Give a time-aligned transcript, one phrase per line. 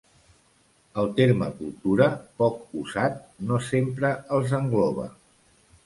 [1.01, 2.07] El terme cultura,
[2.43, 5.11] poc usat, no sempre els engloba.